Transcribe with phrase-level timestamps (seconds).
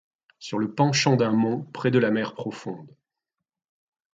[0.39, 2.89] Sur le penchant d'un mont, près de la mer profonde.